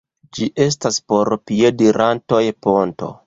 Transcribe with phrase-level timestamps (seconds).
[0.37, 3.15] Ĝi estas por piedirantoj ponto.